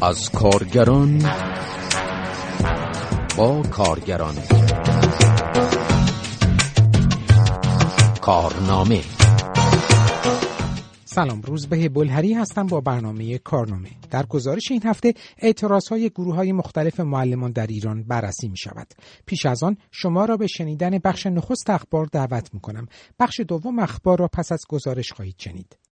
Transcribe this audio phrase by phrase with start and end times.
[0.00, 1.18] از کارگران
[3.36, 4.34] با کارگران.
[8.20, 9.00] کارنامه.
[11.04, 13.88] سلام روز به بلهری هستم با برنامه کارنامه.
[14.10, 18.86] در گزارش این هفته اعتراض های گروه های مختلف معلمان در ایران بررسی می شود
[19.26, 22.86] پیش از آن شما را به شنیدن بخش نخست اخبار دعوت می کنم
[23.18, 25.85] بخش دوم اخبار را پس از گزارش خواهید شنید.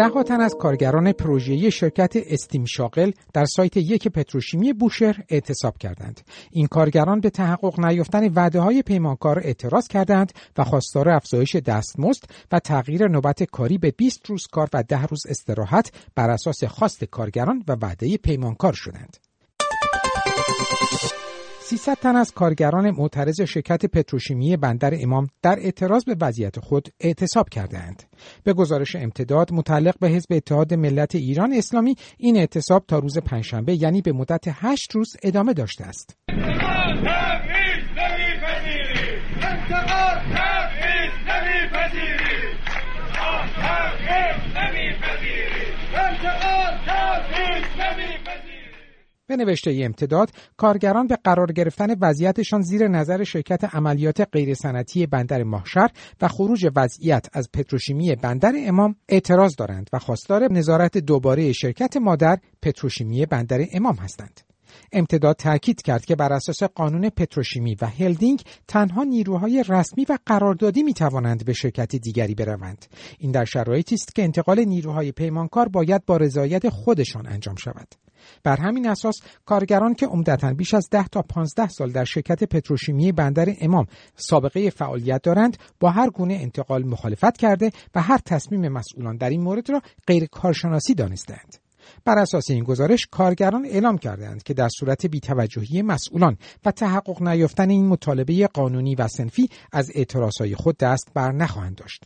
[0.00, 6.20] ده تن از کارگران پروژه‌ای شرکت استیم شاغل در سایت یک پتروشیمی بوشهر اعتصاب کردند.
[6.50, 12.58] این کارگران به تحقق نیافتن وعده های پیمانکار اعتراض کردند و خواستار افزایش دستمزد و
[12.58, 17.64] تغییر نوبت کاری به 20 روز کار و 10 روز استراحت بر اساس خواست کارگران
[17.68, 19.16] و وعده پیمانکار شدند.
[21.70, 27.48] 300 تن از کارگران معترض شرکت پتروشیمی بندر امام در اعتراض به وضعیت خود اعتصاب
[27.48, 28.02] کردند.
[28.44, 33.74] به گزارش امتداد متعلق به حزب اتحاد ملت ایران اسلامی این اعتصاب تا روز پنجشنبه
[33.74, 36.16] یعنی به مدت 8 روز ادامه داشته است.
[49.30, 55.90] به نوشته امتداد کارگران به قرار گرفتن وضعیتشان زیر نظر شرکت عملیات غیرسنتی بندر ماهشر
[56.20, 62.38] و خروج وضعیت از پتروشیمی بندر امام اعتراض دارند و خواستار نظارت دوباره شرکت مادر
[62.62, 64.40] پتروشیمی بندر امام هستند.
[64.92, 70.82] امتداد تاکید کرد که بر اساس قانون پتروشیمی و هلدینگ تنها نیروهای رسمی و قراردادی
[70.82, 72.86] می توانند به شرکت دیگری بروند
[73.18, 77.88] این در شرایطی است که انتقال نیروهای پیمانکار باید با رضایت خودشان انجام شود
[78.44, 83.12] بر همین اساس کارگران که عمدتا بیش از 10 تا 15 سال در شرکت پتروشیمی
[83.12, 89.16] بندر امام سابقه فعالیت دارند با هر گونه انتقال مخالفت کرده و هر تصمیم مسئولان
[89.16, 91.56] در این مورد را غیر کارشناسی دانستند.
[92.04, 97.70] بر اساس این گزارش کارگران اعلام کردند که در صورت بیتوجهی مسئولان و تحقق نیافتن
[97.70, 102.04] این مطالبه قانونی و سنفی از اعتراضهای خود دست بر نخواهند داشت.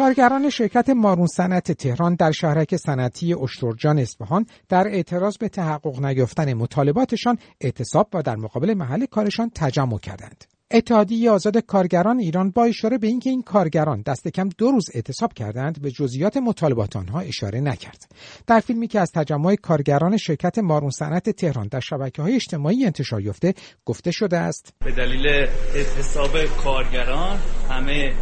[0.00, 6.54] کارگران شرکت مارون صنعت تهران در شهرک صنعتی اشترجان اصفهان در اعتراض به تحقق نیافتن
[6.54, 10.44] مطالباتشان اعتصاب و در مقابل محل کارشان تجمع کردند.
[10.70, 15.32] اتحادیه آزاد کارگران ایران با اشاره به اینکه این کارگران دست کم دو روز اعتصاب
[15.32, 18.12] کردند به جزئیات مطالبات آنها اشاره نکرد
[18.46, 23.20] در فیلمی که از تجمع کارگران شرکت مارون صنعت تهران در شبکه های اجتماعی انتشار
[23.20, 25.26] یافته گفته شده است به دلیل
[25.74, 27.38] اعتصاب کارگران
[27.70, 28.12] همه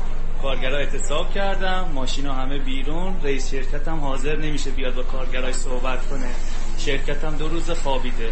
[0.42, 6.06] کارگرا اعتصاب کردم ماشینا همه بیرون رئیس شرکت هم حاضر نمیشه بیاد با کارگرای صحبت
[6.06, 6.28] کنه
[6.78, 8.30] شرکت هم دو روز خوابیده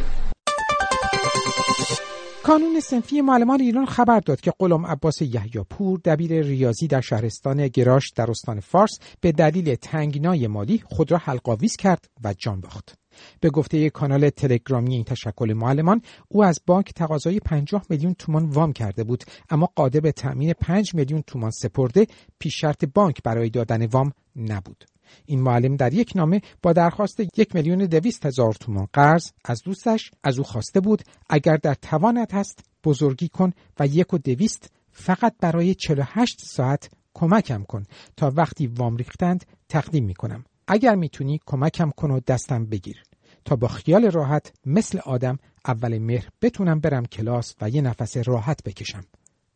[2.43, 5.23] کانون سنفی معلمان ایران خبر داد که غلام عباس
[5.71, 11.19] پور دبیر ریاضی در شهرستان گراش در استان فارس به دلیل تنگنای مالی خود را
[11.19, 13.06] حلقاویز کرد و جان باخت.
[13.41, 18.45] به گفته یک کانال تلگرامی این تشکل معلمان او از بانک تقاضای 50 میلیون تومان
[18.45, 22.07] وام کرده بود اما قادر به تأمین 5 میلیون تومان سپرده
[22.39, 24.85] پیش شرط بانک برای دادن وام نبود
[25.27, 30.11] این معلم در یک نامه با درخواست یک میلیون دویست هزار تومان قرض از دوستش
[30.25, 35.35] از او خواسته بود اگر در توانت هست بزرگی کن و یک و دویست فقط
[35.41, 37.83] برای 48 ساعت کمکم کن
[38.17, 40.45] تا وقتی وام ریختند تقدیم می کنم.
[40.69, 43.03] اگر می‌تونی کمکم کن و دستم بگیر
[43.45, 48.63] تا با خیال راحت مثل آدم اول مهر بتونم برم کلاس و یه نفس راحت
[48.65, 49.05] بکشم.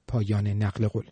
[0.09, 1.05] پایان نقل قول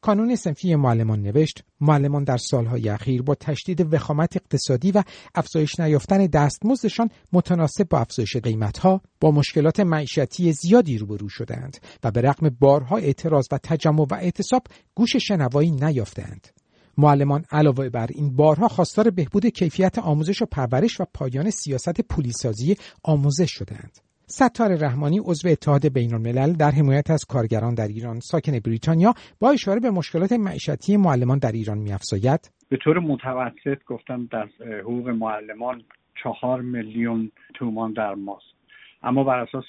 [0.00, 5.02] کانون سنفی معلمان نوشت معلمان در سالهای اخیر با تشدید وخامت اقتصادی و
[5.34, 12.20] افزایش نیافتن دستمزدشان متناسب با افزایش قیمتها با مشکلات معیشتی زیادی روبرو شدهاند و به
[12.20, 14.62] رغم بارها اعتراض و تجمع و اعتصاب
[14.94, 16.59] گوش شنوایی نیافتهاند
[17.00, 22.76] معلمان علاوه بر این بارها خواستار بهبود کیفیت آموزش و پرورش و پایان سیاست پولیسازی
[23.04, 23.98] آموزش شدهاند.
[24.26, 29.50] ستار رحمانی عضو اتحاد بین الملل در حمایت از کارگران در ایران ساکن بریتانیا با
[29.50, 32.50] اشاره به مشکلات معیشتی معلمان در ایران میافزاید.
[32.68, 34.48] به طور متوسط گفتم در
[34.80, 35.82] حقوق معلمان
[36.22, 38.54] چهار میلیون تومان در ماست
[39.02, 39.64] اما بر اساس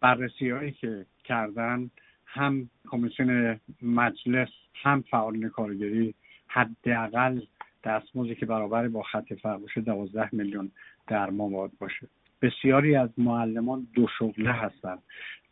[0.00, 1.90] بررسی هایی که کردن
[2.26, 4.48] هم کمیسیون مجلس
[4.82, 6.14] هم فعالین کارگری
[6.48, 7.40] حداقل
[7.84, 10.70] دستمزدی که برابر با خط باشه دوازده میلیون
[11.06, 12.08] در ما باید باشه.
[12.42, 15.02] بسیاری از معلمان دو شغله هستند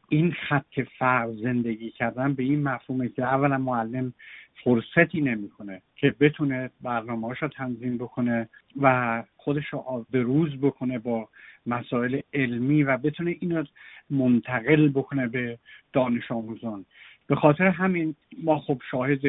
[0.09, 4.13] این خط فرق زندگی کردن به این مفهومه که اولا معلم
[4.65, 8.49] فرصتی نمی‌کنه که بتونه برنامه رو تنظیم بکنه
[8.81, 11.29] و خودش رو به روز بکنه با
[11.67, 13.65] مسائل علمی و بتونه اینو
[14.11, 15.59] منتقل بکنه به
[15.93, 16.85] دانش آموزان.
[17.27, 19.21] به خاطر همین ما خب شاهد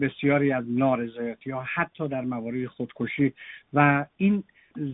[0.00, 3.32] بسیاری از نارضایتی ها حتی در موارد خودکشی
[3.72, 4.44] و این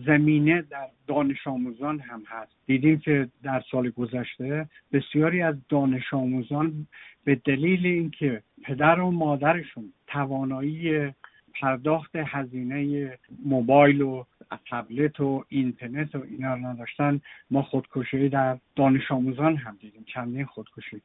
[0.05, 2.51] زمینه در دانش آموزان هم هست.
[2.65, 6.87] دیدیم که در سال گذشته بسیاری از دانش آموزان
[7.23, 11.11] به دلیل اینکه پدر و مادرشون توانایی
[11.53, 13.11] پرداخت هزینه
[13.45, 14.23] موبایل و
[14.69, 21.01] تبلت و اینترنت و اینا نداشتن ما خودکشی در دانش آموزان هم دیدیم چندین خودکشی.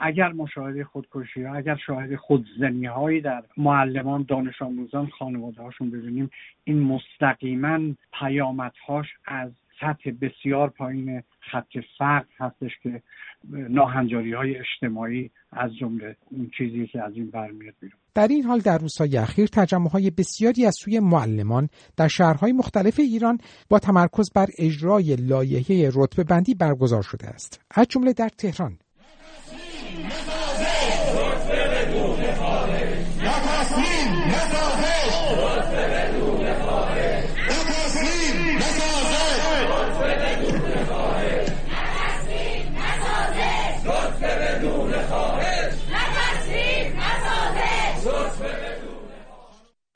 [0.00, 6.30] اگر مشاهده خودکشی ها اگر شاهد خودزنی هایی در معلمان دانش آموزان خانواده هاشون ببینیم
[6.64, 7.80] این مستقیما
[8.12, 9.50] پیامدهاش از
[9.80, 13.02] سطح بسیار پایین خط فقر هستش که
[13.48, 18.03] ناهنجاری های اجتماعی از جمله اون چیزی که از این برمیاد بیرون.
[18.14, 23.00] در این حال در روزهای اخیر تجمع های بسیاری از سوی معلمان در شهرهای مختلف
[23.00, 23.38] ایران
[23.68, 27.60] با تمرکز بر اجرای لایحه رتبه بندی برگزار شده است.
[27.70, 28.78] از جمله در تهران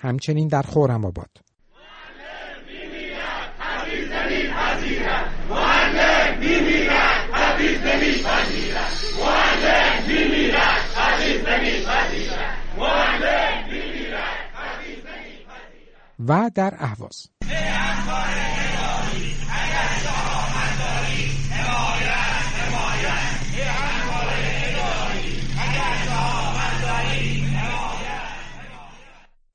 [0.01, 1.31] همچنین در خورم آباد.
[16.29, 17.38] و در اهواز.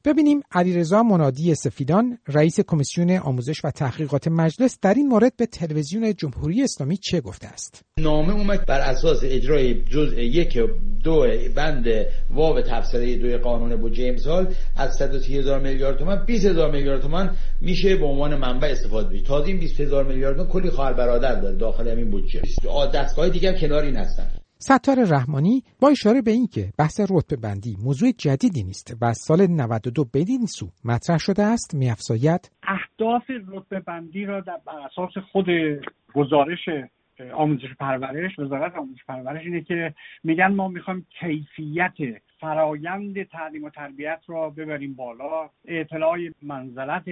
[0.05, 6.13] ببینیم علیرضا منادی سفیدان رئیس کمیسیون آموزش و تحقیقات مجلس در این مورد به تلویزیون
[6.13, 10.59] جمهوری اسلامی چه گفته است؟ نامه اومد بر اساس اجرای جزء یک
[11.03, 11.85] دو بند
[12.31, 17.35] واو تفسیری دو قانون بودجه امسال از 130 هزار میلیارد تومان 20 هزار میلیارد تومان
[17.61, 21.55] میشه به عنوان منبع استفاده بشه تازه این 20 هزار میلیارد کلی خواهر برادر داره
[21.55, 22.41] داخل همین بودجه.
[22.93, 24.42] دستگاه دیگه کنار این هستن.
[24.65, 29.47] ستار رحمانی با اشاره به اینکه بحث رتبه بندی موضوع جدیدی نیست و از سال
[29.47, 35.45] 92 بدین سو مطرح شده است میافزاید اهداف رتبه بندی را در بر اساس خود
[36.13, 36.69] گزارش
[37.33, 39.93] آموزش پرورش وزارت آموزش پرورش اینه که
[40.23, 41.93] میگن ما می‌خوایم کیفیت
[42.43, 47.03] فرایند تعلیم و تربیت را ببریم بالا اطلاع منزلت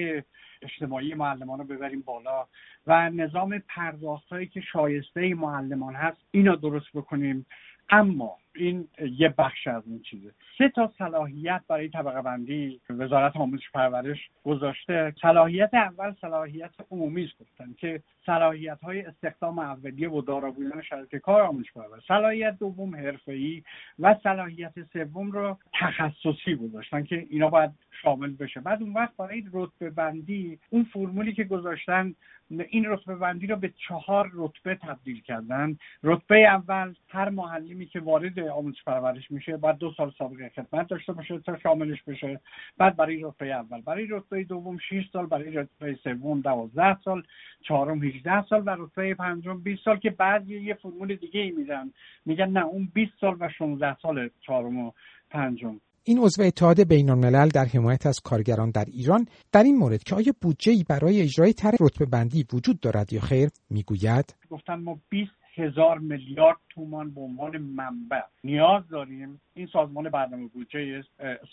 [0.61, 2.47] اجتماعی معلمان رو ببریم بالا
[2.87, 7.45] و نظام پرداخت هایی که شایسته معلمان هست اینا درست بکنیم.
[7.89, 8.87] اما این
[9.17, 10.31] یه بخش از این چیزه.
[10.57, 15.13] سه تا صلاحیت برای طبقه بندی وزارت آموزش پرورش گذاشته.
[15.21, 21.15] صلاحیت اول صلاحیت عمومی است گفتن که صلاحیت های استخدام اولیه و دارا بودن شرکت
[21.15, 22.07] کار آموزش پرورش.
[22.07, 22.93] صلاحیت دوم
[23.27, 23.63] ای
[23.99, 27.71] و صلاحیت سوم رو تخصصی گذاشتن که اینا باید
[28.01, 28.59] شامل بشه.
[28.59, 32.15] بعد اون وقت برای رتبه بندی اون فرمولی که گذاشتن
[32.59, 35.77] این رتبه بندی رو به چهار رتبه تبدیل کردن.
[36.03, 41.13] رتبه اول هر معلمی که وارد آموزش پرورش میشه بعد دو سال سابقه خدمت داشته
[41.13, 42.39] باشه تا شاملش بشه.
[42.77, 43.81] بعد برای رتبه اول.
[43.81, 47.23] برای رتبه دوم 6 سال برای رتبه سوم 12 سال
[47.67, 51.91] چهارم 18 سال و رتبه پنجم 20 سال که بعضی یه فرمول دیگه ای میدن.
[52.25, 54.91] میگن نه اون 20 سال و 16 سال چهارم و
[55.29, 55.79] پنجم.
[56.03, 60.15] این عضو اتحاد بین الملل در حمایت از کارگران در ایران در این مورد که
[60.15, 65.31] آیا بودجه برای اجرای طرح رتبه بندی وجود دارد یا خیر می‌گوید؟ گفتن ما 20
[65.55, 68.21] هزار میلیارد تومان به عنوان منبع.
[68.43, 71.03] نیاز داریم این سازمان برنامه بودجه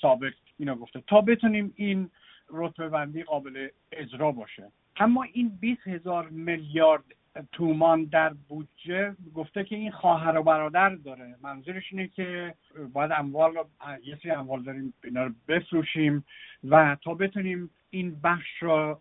[0.00, 1.02] سابق اینا گفته.
[1.07, 2.11] تا بتونیم این
[2.50, 4.73] رتبه بندی قابل اجرا باشه.
[4.97, 7.05] اما این 20 هزار میلیارد
[7.52, 11.37] تومان در بودجه گفته که این خواهر و برادر داره.
[11.43, 12.55] منظورش اینه که
[12.93, 13.67] باید اموال رو
[14.05, 16.25] یه سری اموال داریم اینا رو بفروشیم
[16.64, 19.00] و تا بتونیم این بخش رو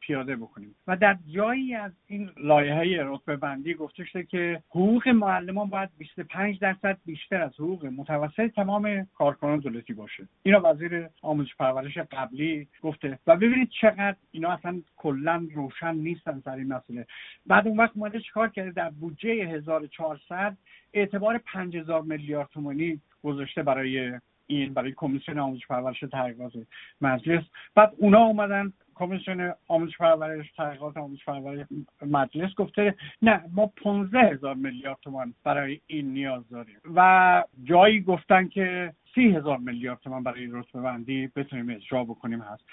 [0.00, 0.74] پیاده بکنیم.
[0.86, 6.58] و در جایی از این لایحه رتبه بندی گفته شده که حقوق معلمان باید 25
[6.60, 10.28] درصد بیشتر از حقوق متوسط تمام کارکنان دولتی باشه.
[10.42, 13.18] اینا وزیر آموزش پرورش قبلی گفته.
[13.26, 17.06] و ببینید چقدر اینا اصلا کلا روشن نیستن سر این مسئله.
[17.46, 20.56] بعد اون وقت اومده چیکار کرده؟ در بودجه 1400
[20.92, 26.52] اعتبار 5000 میلیارد تومانی گذاشته برای این برای کمیسیون آموزش پرورش تحقیقات
[27.00, 27.44] مجلس.
[27.74, 31.66] بعد اونا اومدن کمیسیون آموزش پرورش تحقیقات آموزش پرورش
[32.06, 36.76] مجلس گفته نه ما 15 هزار میلیارد تومان برای این نیاز داریم.
[36.94, 42.64] و جایی گفتن که سی هزار میلیارد تومان برای رتبه بندی بتونیم اجرا بکنیم هست.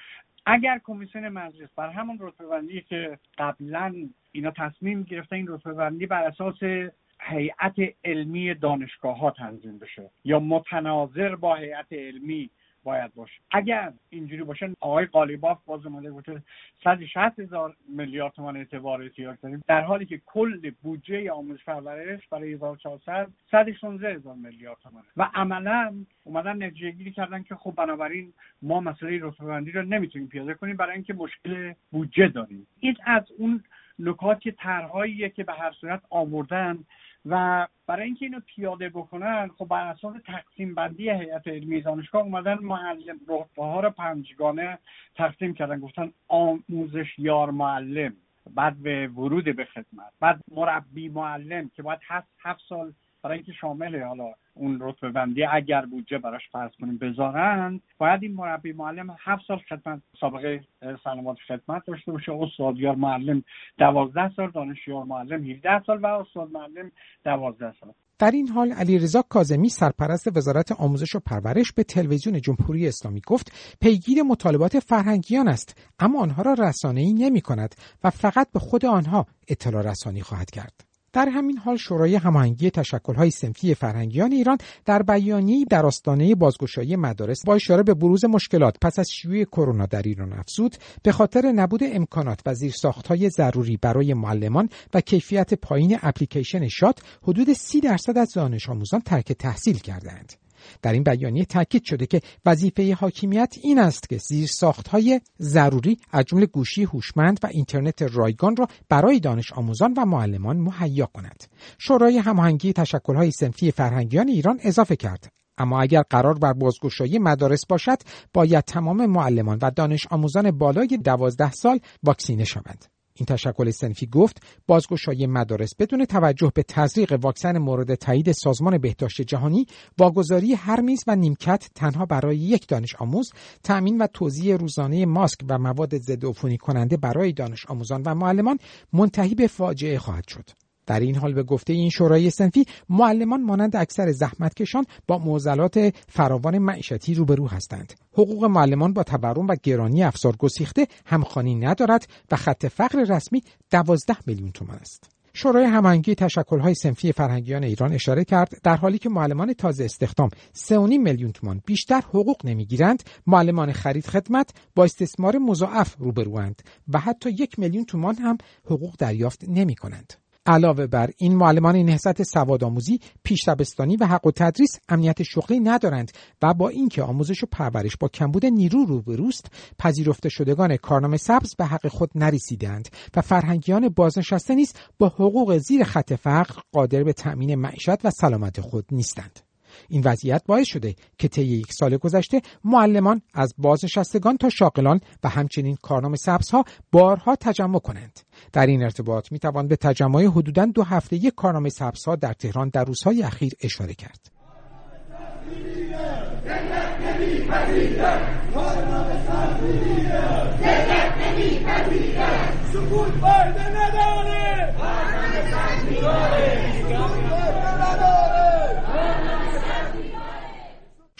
[0.46, 3.94] اگر کمیسیون مجلس بر همون رتبه بندی که قبلا
[4.32, 6.90] اینا تصمیم گرفته این رتبه بندی بر اساس
[7.22, 12.50] هیئت علمی دانشگاه ها تنظیم بشه یا متناظر با هیئت علمی
[12.84, 13.42] باید باشه.
[13.52, 16.42] اگر اینجوری باشه آقای قالیباف باز اومده گفته
[16.84, 19.64] 160 هزار میلیارد تومان اعتبار احتیاج داریم.
[19.68, 25.94] در حالی که کل بودجه آموزش پرورش برای 1400 116 هزار میلیارد تومان و عملا
[26.24, 30.94] اومدن نتیجه گیری کردن که خب بنابراین ما مسئله رتبه رو نمی‌تونیم پیاده کنیم برای
[30.94, 32.68] اینکه مشکل بودجه داریم.
[32.80, 33.64] این از اون
[34.00, 36.84] نکات که طرحهاییه که به هر صورت آوردن
[37.26, 42.58] و برای اینکه اینو پیاده بکنن خب بر اساس تقسیم بندی هیئت علمی دانشگاه اومدن
[42.62, 44.80] معلم رتبه رو پنجگانه
[45.16, 45.80] تقسیم کردن.
[45.80, 48.14] گفتن آموزش یار معلم
[48.56, 52.00] بعد به ورود به خدمت بعد مربی معلم که باید
[52.44, 57.82] هفت سال برای اینکه شامل حالا اون رتبه بندی اگر بودجه براش فرض کنیم بذارن
[57.98, 60.64] باید این مربی معلم هفت سال خدمت سابقه
[61.04, 63.44] سلامات خدمت داشته باشه استادیار معلم
[63.78, 66.92] دوازده سال دانشیار معلم 17 سال و استاد معلم
[67.26, 72.88] دوازده سال در این حال علیرضا کاظمی سرپرست وزارت آموزش و پرورش به تلویزیون جمهوری
[72.88, 78.60] اسلامی گفت پیگیر مطالبات فرهنگیان است اما آنها را رسانه‌ای نمی کند و فقط به
[78.60, 80.93] خود آنها اطلاع رسانی خواهد کرد.
[81.14, 87.46] در همین حال شورای هماهنگی تشکل‌های سنفی فرهنگیان ایران در بیانیه‌ای در آستانه بازگشایی مدارس
[87.46, 91.82] با اشاره به بروز مشکلات پس از شیوع کرونا در ایران افزود به خاطر نبود
[91.84, 98.34] امکانات و زیرساخت‌های ضروری برای معلمان و کیفیت پایین اپلیکیشن شات حدود سی درصد از
[98.34, 100.43] دانش آموزان ترک تحصیل کردند.
[100.82, 104.50] در این بیانیه تاکید شده که وظیفه حاکمیت این است که زیر
[104.92, 110.58] های ضروری از جمله گوشی هوشمند و اینترنت رایگان را برای دانش آموزان و معلمان
[110.58, 111.44] مهیا کند.
[111.78, 117.98] شورای هماهنگی تشکل‌های سنفی فرهنگیان ایران اضافه کرد اما اگر قرار بر بازگشایی مدارس باشد
[118.34, 124.44] باید تمام معلمان و دانش آموزان بالای دوازده سال واکسینه شوند این تشکل سنفی گفت
[124.68, 129.66] بازگشایی مدارس بدون توجه به تزریق واکسن مورد تایید سازمان بهداشت جهانی
[129.98, 133.32] واگذاری هر میز و نیمکت تنها برای یک دانش آموز
[133.64, 136.24] تأمین و توزیع روزانه ماسک و مواد ضد
[136.58, 138.58] کننده برای دانش آموزان و معلمان
[138.94, 140.63] منتهی به فاجعه خواهد شد.
[140.86, 146.58] در این حال به گفته این شورای سنفی معلمان مانند اکثر زحمتکشان با معضلات فراوان
[146.58, 152.66] معیشتی روبرو هستند حقوق معلمان با تورم و گرانی افزار گسیخته همخوانی ندارد و خط
[152.66, 158.76] فقر رسمی دوازده میلیون تومان است شورای هماهنگی تشکل‌های سنفی فرهنگیان ایران اشاره کرد در
[158.76, 164.84] حالی که معلمان تازه استخدام 3.5 میلیون تومان بیشتر حقوق نمی‌گیرند معلمان خرید خدمت با
[164.84, 170.23] استثمار مضاعف روبروند و حتی یک میلیون تومان هم حقوق دریافت نمی کنند.
[170.46, 176.54] علاوه بر این معلمان نهضت سوادآموزی پیش و حق و تدریس امنیت شغلی ندارند و
[176.54, 179.48] با اینکه آموزش و پرورش با کمبود نیرو روبروست
[179.80, 185.84] پذیرفته شدگان کارنامه سبز به حق خود نرسیدند و فرهنگیان بازنشسته نیز با حقوق زیر
[185.84, 189.53] خط فقر قادر به تأمین معیشت و سلامت خود نیستند.
[189.90, 195.30] این وضعیت باعث شده که طی یک سال گذشته معلمان از بازنشستگان تا شاغلان و
[195.30, 198.20] همچنین کارنامه سبزها بارها تجمع کنند.
[198.54, 202.70] در این ارتباط می توان به تجمع حدوداً دو هفته یک کارنامه سبزها در تهران
[202.70, 204.30] در روزهای اخیر اشاره کرد.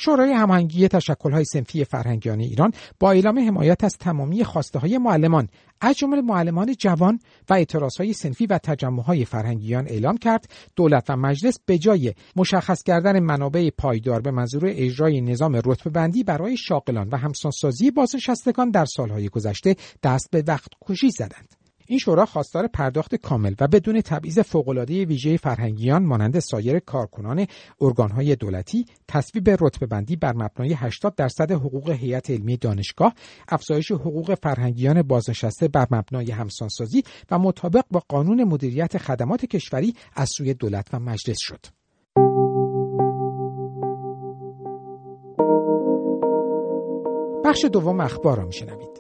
[0.06, 5.48] شورای هماهنگی تشکل‌های سنفی فرهنگیان ایران با اعلام حمایت از تمامی خواسته های معلمان
[5.82, 7.20] از جمله معلمان جوان
[7.50, 10.50] و اعتراضهای سنفی و تجمعهای فرهنگیان اعلام کرد.
[10.76, 16.24] دولت و مجلس به جای مشخص کردن منابع پایدار به منظور اجرای نظام رتبه بندی
[16.24, 21.63] برای شاغلان و همسانسازی بازنشستگان در سالهای گذشته دست به وقت کشی زدند.
[21.88, 27.46] این شورا خواستار پرداخت کامل و بدون تبعیض فوق‌العاده ویژه فرهنگیان مانند سایر کارکنان
[27.82, 33.14] ارگانهای دولتی تصویب رتبه بندی بر مبنای 80 درصد حقوق هیئت علمی دانشگاه
[33.48, 40.30] افزایش حقوق فرهنگیان بازنشسته بر مبنای همسانسازی و مطابق با قانون مدیریت خدمات کشوری از
[40.38, 41.66] سوی دولت و مجلس شد.
[47.46, 48.93] بخش دوم اخبار را میشنوید.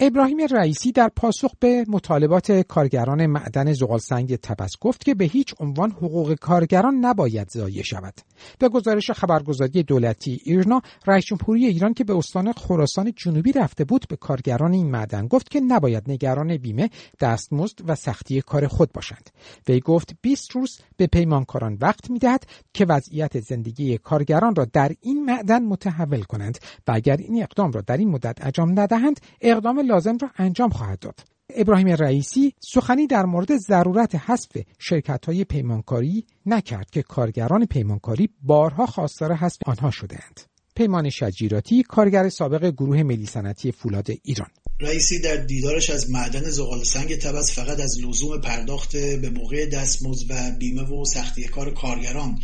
[0.00, 5.90] ابراهیم رئیسی در پاسخ به مطالبات کارگران معدن زغالسنگ تبس گفت که به هیچ عنوان
[5.90, 8.14] حقوق کارگران نباید ضایع شود.
[8.58, 14.04] به گزارش خبرگزاری دولتی ایرنا رئیس جمهوری ایران که به استان خراسان جنوبی رفته بود
[14.08, 19.30] به کارگران این معدن گفت که نباید نگران بیمه، دستمزد و سختی کار خود باشند.
[19.68, 25.24] وی گفت 20 روز به پیمانکاران وقت می‌دهد که وضعیت زندگی کارگران را در این
[25.24, 26.58] معدن متحول کنند
[26.88, 30.98] و اگر این اقدام را در این مدت انجام ندهند اقدام لازم را انجام خواهد
[30.98, 31.20] داد.
[31.54, 38.86] ابراهیم رئیسی سخنی در مورد ضرورت حذف شرکت های پیمانکاری نکرد که کارگران پیمانکاری بارها
[38.86, 40.40] خواستار حذف آنها شدهاند.
[40.76, 44.48] پیمان شجیراتی کارگر سابق گروه ملی صنعتی فولاد ایران
[44.80, 50.30] رئیسی در دیدارش از معدن زغال سنگ تبس فقط از لزوم پرداخت به موقع دستمزد
[50.30, 52.38] و بیمه و سختی کار کارگران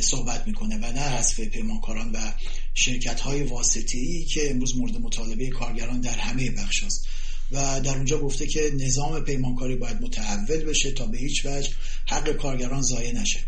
[0.00, 2.32] صحبت می‌کنه و نه حذف پیمانکاران و
[2.74, 7.06] شرکت های واسطی که امروز مورد مطالبه کارگران در همه بخش است
[7.52, 11.70] و در اونجا گفته که نظام پیمانکاری باید متحول بشه تا به هیچ وجه
[12.06, 13.40] حق کارگران ضایع نشه.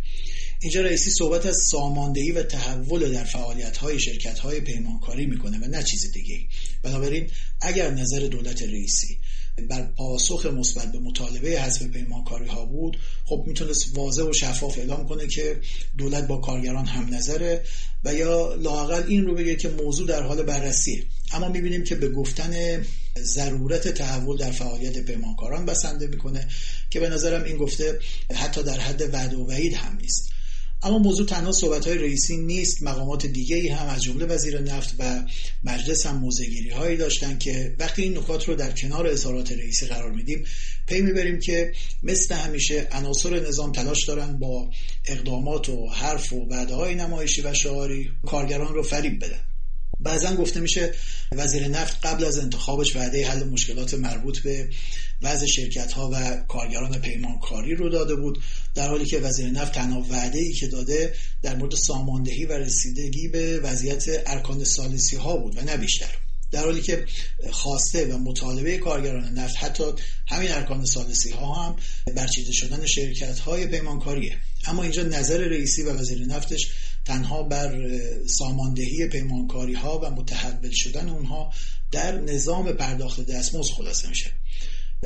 [0.60, 5.64] اینجا رئیسی صحبت از ساماندهی و تحول در فعالیت های شرکت های پیمانکاری می‌کنه و
[5.64, 6.40] نه چیز دیگه
[6.82, 9.18] بنابراین اگر نظر دولت رئیسی
[9.62, 15.08] بر پاسخ مثبت به مطالبه حذف پیمانکاری ها بود خب می‌تونست واضح و شفاف اعلام
[15.08, 15.60] کنه که
[15.98, 17.62] دولت با کارگران هم نظره
[18.04, 21.04] و یا لاقل این رو بگه که موضوع در حال بررسیه.
[21.32, 22.84] اما می‌بینیم که به گفتن
[23.18, 26.48] ضرورت تحول در فعالیت پیمانکاران بسنده می‌کنه
[26.90, 27.98] که به نظرم این گفته
[28.34, 30.35] حتی در حد وعد و وعید هم نیست.
[30.86, 34.94] اما موضوع تنها صحبت های رئیسی نیست مقامات دیگه ای هم از جمله وزیر نفت
[34.98, 35.22] و
[35.64, 40.12] مجلس هم موزگیری هایی داشتن که وقتی این نکات رو در کنار اظهارات رئیسی قرار
[40.12, 40.44] میدیم
[40.86, 44.70] پی می‌بریم که مثل همیشه عناصر نظام تلاش دارن با
[45.06, 49.40] اقدامات و حرف و وعده های نمایشی و شعاری کارگران رو فریب بدن.
[50.00, 50.94] بعضا گفته میشه
[51.32, 54.68] وزیر نفت قبل از انتخابش وعده حل مشکلات مربوط به
[55.22, 58.38] وضع شرکت ها و کارگران پیمانکاری رو داده بود.
[58.76, 63.28] در حالی که وزیر نفت تنها وعده ای که داده در مورد ساماندهی و رسیدگی
[63.28, 66.10] به وضعیت ارکان سالسی ها بود و نه بیشتر.
[66.50, 67.06] در حالی که
[67.50, 69.84] خواسته و مطالبه کارگران نفت حتی
[70.26, 71.76] همین ارکان سالسی ها هم
[72.14, 74.36] برچیده شدن شرکت های پیمانکاریه.
[74.66, 76.70] اما اینجا نظر رئیسی و وزیر نفتش
[77.04, 81.52] تنها بر ساماندهی پیمانکاری ها و متحول شدن اونها
[81.92, 84.30] در نظام پرداخت دستمزد خلاصه میشه.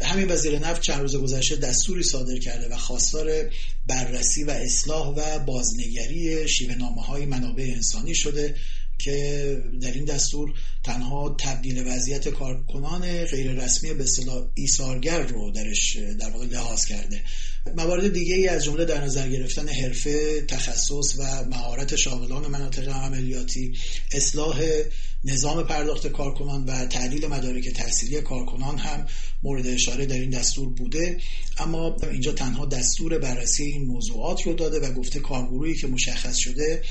[0.02, 3.50] همین وزیر نفت چند روز گذشته دستوری صادر کرده و خواستار
[3.86, 8.54] بررسی و اصلاح و بازنگری شیوه نامه های منابع انسانی شده
[8.98, 15.96] که در این دستور تنها تبدیل وضعیت کارکنان غیر رسمی به اصطلاح ایثارگر رو درش
[15.96, 17.22] در واقع لحاظ کرده.
[17.76, 23.74] موارد دیگه ای از جمله در نظر گرفتن حرفه تخصص و مهارت شاغلان مناطق عملیاتی
[24.14, 24.62] اصلاح
[25.24, 29.06] نظام پرداخت کارکنان و تعدیل مدارک تحصیلی کارکنان هم
[29.42, 31.18] مورد اشاره در این دستور بوده.
[31.58, 36.82] اما اینجا تنها دستور بررسی این موضوعات رو داده و گفته کارگروهی که مشخص شده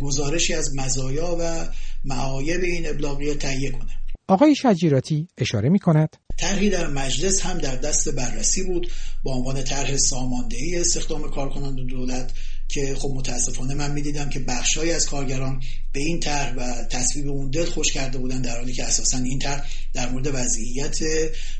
[0.00, 1.68] گزارشی از مزایا و
[2.04, 3.90] معایب این ابلاغیه تهیه کنه.
[4.28, 6.16] آقای شجیراتی اشاره می کند.
[6.38, 8.90] طرحی در مجلس هم در دست بررسی بود
[9.22, 12.32] با عنوان طرح ساماندهی استخدام کارکنان دولت
[12.68, 17.50] که خب متاسفانه من می‌دیدم که بخشهایی از کارگران به این طرح و تصویب اون
[17.50, 20.98] دل خوش کرده بودن در حالی که اساسا این طرح در مورد وضعیت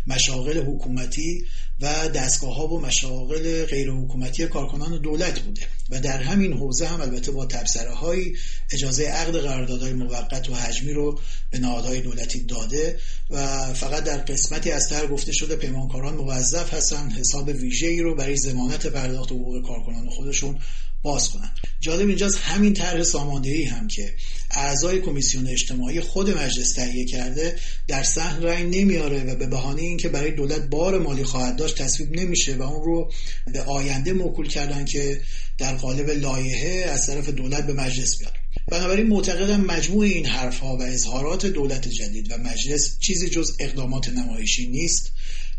[0.07, 1.44] مشاغل حکومتی
[1.81, 5.62] و دستگاه ها و مشاغل غیر حکومتی کارکنان دولت بوده.
[5.90, 8.37] و در همین حوزه هم البته با تبصره های
[8.71, 12.99] اجازه عقد قراردادهای موقت و حجمی رو به نهادهای دولتی داده
[13.31, 18.14] و فقط در قسمتی از طرح گفته شده پیمانکاران موظف هستن حساب ویژه ای رو
[18.14, 20.59] برای ضمانت پرداخت حقوق کارکنان خودشون
[21.03, 21.51] باز کنن.
[21.81, 24.15] جالب اینجاست همین طرح ساماندهی هم که
[24.51, 27.57] اعضای کمیسیون اجتماعی خود مجلس تهیه کرده
[27.87, 32.13] در صحن رأی نمیاره و به بهانه اینکه برای دولت بار مالی خواهد داشت تصویب
[32.13, 33.13] نمیشه و اون رو
[33.53, 35.21] به آینده موکول کردن که
[35.59, 38.33] در قالب لایحه از طرف دولت به مجلس بیاد.
[38.71, 44.67] بنابراین معتقدم مجموع این حرفها و اظهارات دولت جدید و مجلس چیزی جز اقدامات نمایشی
[44.67, 45.13] نیست.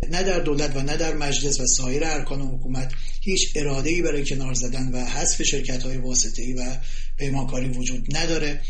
[0.07, 4.25] نه در دولت و نه در مجلس و سایر ارکان حکومت هیچ اراده ای برای
[4.25, 6.77] کنار زدن و حذف شرکت های واسطه و
[7.17, 8.61] پیمانکاری وجود نداره.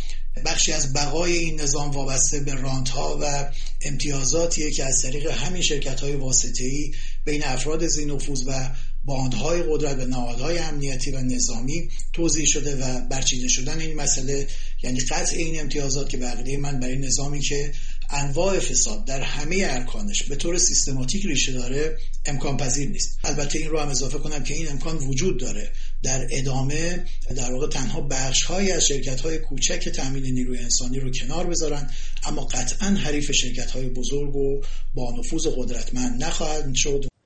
[0.46, 5.62] بخشی از بقای این نظام وابسته به رانت ها و امتیازاتیه که از طریق همین
[5.62, 6.92] شرکت های واسطه
[7.26, 8.70] بین افراد زینفوز و
[9.06, 14.48] باندهای قدرت و نهادهای امنیتی و نظامی توضیح شده و برچیده شدن این مسئله
[14.84, 17.72] یعنی قطع این امتیازات که بقیه من برای نظامی که
[18.10, 23.20] انواع فساد در همه ارکانش به طور سیستماتیک ریشه داره امکان پذیر نیست.
[23.24, 25.72] البته این رو هم اضافه کنم که این امکان وجود داره.
[26.04, 31.12] در ادامه در واقع تنها بخش های از شرکت های کوچک تامین نیروی انسانی رو
[31.12, 31.90] کنار بذارن
[32.24, 34.62] اما قطعا حریف شرکت های بزرگ و
[34.94, 37.19] با نفوذ قدرتمند نخواهد شد.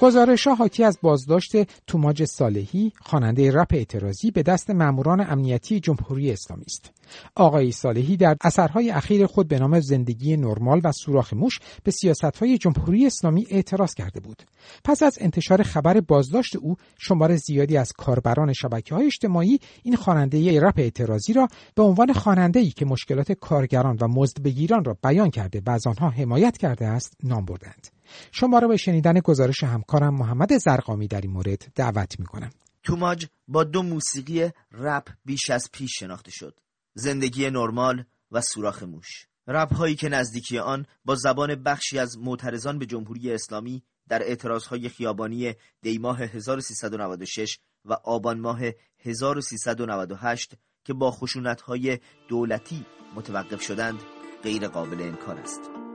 [0.00, 1.52] گزارش ها حاکی از بازداشت
[1.86, 6.90] توماج صالحی خواننده رپ اعتراضی به دست ماموران امنیتی جمهوری اسلامی است.
[7.34, 11.92] آقای صالحی در اثرهای اخیر خود به نام زندگی نرمال و سوراخ موش به
[12.40, 14.42] های جمهوری اسلامی اعتراض کرده بود.
[14.84, 20.60] پس از انتشار خبر بازداشت او شمار زیادی از کاربران شبکه های اجتماعی این خواننده
[20.60, 25.30] رپ اعتراضی را به عنوان خواننده ای که مشکلات کارگران و مزد بگیران را بیان
[25.30, 27.99] کرده و از آنها حمایت کرده است نام بردند.
[28.32, 32.50] شما را به شنیدن گزارش همکارم محمد زرقامی در این مورد دعوت می کنم.
[32.82, 36.60] توماج با دو موسیقی رپ بیش از پیش شناخته شد
[36.94, 42.86] زندگی نرمال و سوراخ موش ربهایی که نزدیکی آن با زبان بخشی از معترضان به
[42.86, 48.60] جمهوری اسلامی در اعتراضهای خیابانی دیماه 1396 و آبان ماه
[48.98, 54.00] 1398 که با خشونتهای دولتی متوقف شدند
[54.42, 55.89] غیر قابل انکار است.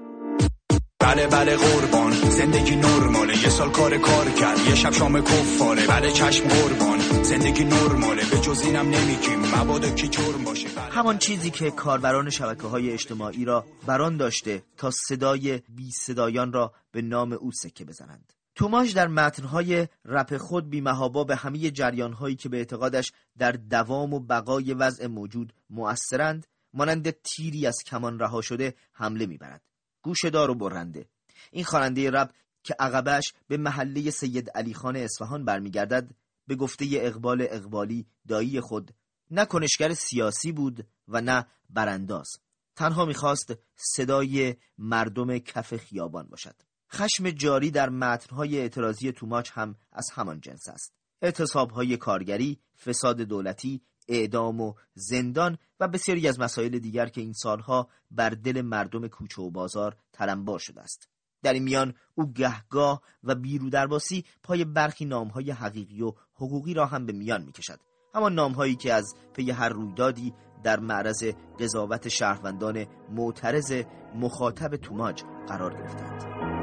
[1.15, 2.12] بله بله قربان.
[2.13, 4.60] زندگی نرماله یه سال کار کار کرد.
[4.60, 6.99] یه شب شام کفاره بله چشم قربان.
[7.23, 9.39] زندگی نرماله به جز اینم نمیگیم.
[9.56, 10.93] مبادا کی جرم باشه؟ بله.
[10.93, 16.73] همان چیزی که کاربران شبکه های اجتماعی را بران داشته تا صدای بی صدایان را
[16.91, 18.34] به نام او سکه بزنند.
[18.56, 24.19] توماش در متنهای رپ خود بیمهابا به همه جریانهایی که به اعتقادش در دوام و
[24.19, 29.62] بقای وضع موجود مؤثرند مانند تیری از کمان رها شده حمله می‌برد.
[30.06, 31.06] گوشدار و برنده.
[31.52, 32.32] این خواننده رب
[32.63, 36.12] که عقبش به محله سید علی خان اصفهان برمیگردد
[36.48, 38.91] به گفته اقبال اقبالی دایی خود
[39.32, 42.28] نه کنشگر سیاسی بود و نه برانداز.
[42.76, 46.56] تنها می‌خواست صدای مردم کف خیابان باشد.
[46.94, 50.94] خشم جاری در متنهای اعتراضی توماچ هم از همان جنس است.
[51.22, 57.88] اعتصابهای کارگری، فساد دولتی، اعدام و زندان و بسیاری از مسائل دیگر که این سالها
[58.12, 61.10] بر دل مردم کوچه و بازار تلمبار شده است.
[61.44, 66.86] در این میان او گهگاه و بیرو درباسی پای برخی نامهای حقیقی و حقوقی را
[66.86, 67.80] هم به میان می‌کشد.
[68.15, 71.24] همان نامهایی که از پی هر رویدادی در معرض
[71.60, 73.84] قضاوت شهروندان معترض
[74.15, 76.55] مخاطب توماج قرار گرفتند.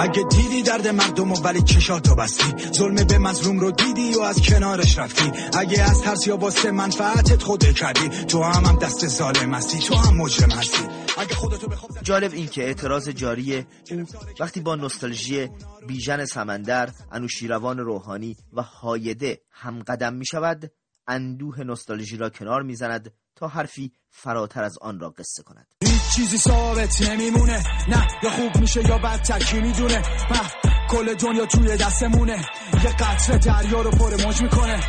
[0.00, 2.72] اگه دیدی درد مردم و ولی چشاتو بستی.
[2.72, 5.32] ظلم به مظلوم رو دیدی و از کنارش رفتی.
[5.58, 9.94] اگه از ترس یا واسه منفعتت خوده کردی تو هم هم دست ظالم هستی تو
[9.94, 10.84] هم مجرم هستی.
[11.18, 14.04] اگه خودتو بخواب جالب این که اعتراض جاری او
[14.40, 15.48] وقتی با نوستالژی
[15.86, 20.72] بیژن سمندر انوشیروان روحانی و هایده هم قدم می شود
[21.06, 25.66] اندوه نوستالژی را کنار می‌زند تا حرفی فراتر از آن را قصه کند.
[25.84, 27.62] هیچ چیزی ثابت نمیمونه.
[27.88, 30.02] نه یا خوب میشه یا بدتر کی می‌دونه.
[30.90, 32.36] کل دنیا توی دستمونه.
[32.84, 34.80] یه قطره دریا رو پر موج می‌کنه.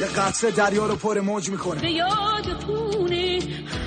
[0.00, 1.80] یه قطره دریا رو پر موج می‌کنه.
[1.80, 3.38] به یاد خونه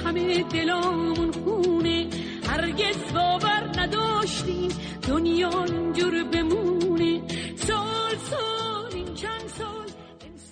[0.06, 2.10] همه دلامون خونه.
[2.48, 4.72] هرگز باور نداشتیم
[5.08, 6.61] دنیا اینجور بمونه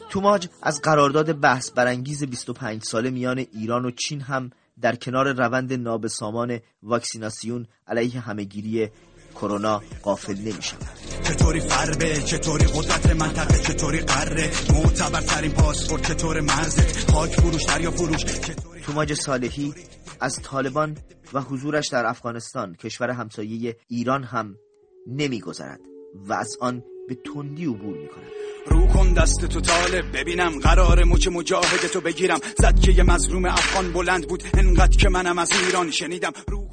[0.10, 4.50] توماج از قرارداد بحث برانگیز 25 ساله میان ایران و چین هم
[4.82, 8.90] در کنار روند نابسامان واکسیناسیون علیه همهگیری
[9.36, 10.88] کرونا غافل نمی شود
[11.24, 18.26] چطوری فربه؟ چطوری قدرت منطقه؟ چطوری قره؟ معتبرترین پاسپورت چطور مرزت خاک فروش دریا فروش
[18.26, 19.74] چطوری؟ توماج صالحی
[20.20, 20.98] از طالبان
[21.34, 24.56] و حضورش در افغانستان کشور همسایه ایران هم
[25.08, 25.80] نمیگذرد
[26.16, 30.18] و از آن به تندی عبور می کند رو کن دست تو طالب.
[30.18, 32.40] ببینم قرار مچ مجاهد تو بگیرم.
[32.58, 34.44] زد که یه مظلوم افغان بلند بود.
[34.54, 36.32] انقدر که منم از ایران شنیدم.
[36.48, 36.70] رو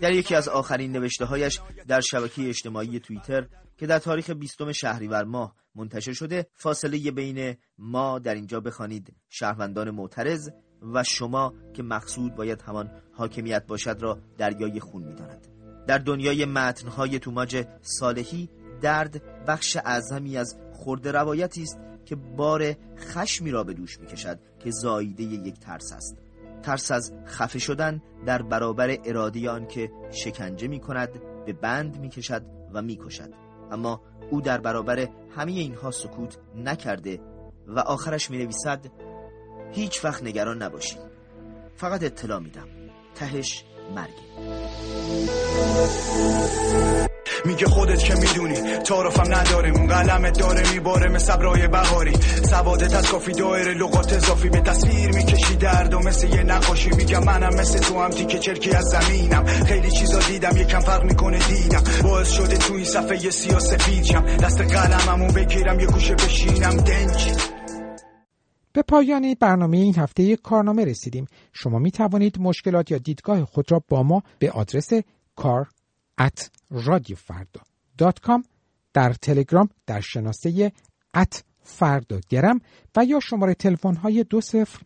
[0.00, 5.24] در یکی از آخرین نوشته هایش در شبکه اجتماعی توییتر که در تاریخ 20 شهریور
[5.24, 9.16] ماه منتشر شده فاصله بین ما در اینجا بخوانید.
[9.28, 10.50] شهروندان معترض
[10.94, 15.48] و شما که مقصود باید همان حاکمیت باشد را دریای خون می‌داند.
[15.86, 18.48] در دنیای متنهای توماج صالحی
[18.80, 24.70] درد بخش اعظمی از خورده روایتی است که بار خشمی را به دوش می‌کشد که
[24.70, 26.16] زاییده یک ترس است.
[26.62, 31.10] ترس از خفه شدن در برابر اراده آن که شکنجه می کند
[31.46, 33.32] به بند می کشد و می کشد
[33.70, 37.20] اما او در برابر همه اینها سکوت نکرده
[37.66, 38.86] و آخرش می نویسد
[39.72, 40.98] هیچ وقت نگران نباشید.
[41.76, 42.68] فقط اطلاع میدم.
[43.14, 43.64] تهش
[43.94, 44.28] مرگه.
[47.44, 48.78] میگه خودت که می‌دونی.
[48.78, 52.12] تعارفم نداریم اون قلم داره میباره مثل برای بهاری.
[52.50, 55.56] سوادت از کافی دایره لغات اضافی به تصویر می‌کشی.
[55.56, 57.24] درد و مثل یه نقاشی میگم.
[57.24, 59.44] منم مثل تو هم تیکه چرکی از زمینم.
[59.44, 64.04] خیلی چیزا دیدم یکم فرق می‌کنه دیدم باعث شده تو این صفحه یه سیاه سفید
[64.04, 66.76] شم دست قلممو بگیرم یه گوشه بشینم.
[66.76, 67.32] دنج.
[68.72, 71.26] به پایان برنامه این هفته کارنامه رسیدیم.
[71.52, 74.90] شما می توانید مشکلات یا دیدگاه خود را با ما به آدرس
[75.36, 75.66] کار
[76.20, 77.60] at رادیوفردا
[78.94, 80.72] در تلگرام در شناسه
[81.14, 82.60] ات فردا گرم
[82.96, 84.40] و یا شماره تلفن های دو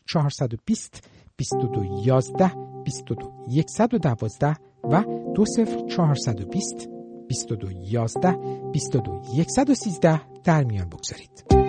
[0.06, 2.52] چهارصد و بیست بیست و دو یازده
[2.84, 6.88] بیست و دو یکصد و دوازده و دو سفر چهارصد و بیست
[7.28, 8.38] بیست و دو یازده
[8.72, 11.61] بیست و دو یکصد و سیزده در میان بگذارید.